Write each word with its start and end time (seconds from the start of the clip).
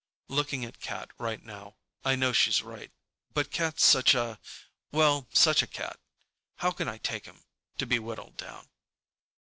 Looking 0.29 0.65
at 0.65 0.79
Cat, 0.79 1.11
right 1.19 1.43
now, 1.43 1.75
I 2.03 2.15
know 2.15 2.33
she's 2.33 2.63
right. 2.63 2.91
But 3.35 3.51
Cat's 3.51 3.85
such 3.85 4.15
a—well, 4.15 5.27
such 5.31 5.61
a 5.61 5.67
cat. 5.67 5.99
How 6.55 6.71
can 6.71 6.87
I 6.87 6.97
take 6.97 7.25
him 7.27 7.45
to 7.77 7.85
be 7.85 7.99
whittled 7.99 8.35
down? 8.35 8.69